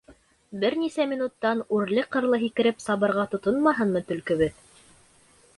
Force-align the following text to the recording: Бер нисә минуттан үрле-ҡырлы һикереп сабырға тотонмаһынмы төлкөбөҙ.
Бер 0.61 0.75
нисә 0.83 1.05
минуттан 1.11 1.61
үрле-ҡырлы 1.79 2.41
һикереп 2.45 2.83
сабырға 2.87 3.29
тотонмаһынмы 3.35 4.05
төлкөбөҙ. 4.15 4.61